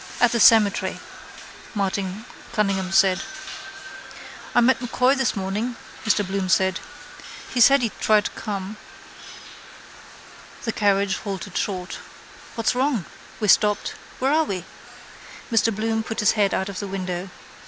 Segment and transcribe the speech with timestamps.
[0.19, 0.99] —At the cemetery,
[1.75, 3.21] Martin Cunningham said.
[4.55, 5.75] —I met M'Coy this morning,
[6.07, 6.79] Mr Bloom said.
[7.53, 8.77] He said he'd try to come.
[10.63, 11.99] The carriage halted short.
[12.55, 13.05] —What's wrong?
[13.39, 13.93] —We're stopped.
[14.17, 14.65] —Where are we?
[15.51, 17.29] Mr Bloom put his head out of the window.